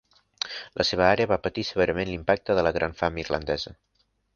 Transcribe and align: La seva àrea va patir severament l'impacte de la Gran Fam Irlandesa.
La 0.81 0.85
seva 0.91 1.05
àrea 1.09 1.31
va 1.33 1.39
patir 1.45 1.67
severament 1.69 2.13
l'impacte 2.13 2.59
de 2.61 2.67
la 2.69 2.77
Gran 2.79 3.01
Fam 3.03 3.25
Irlandesa. 3.27 3.81